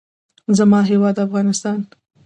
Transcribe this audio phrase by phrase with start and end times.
[0.57, 1.77] زما هېواد افغانستان.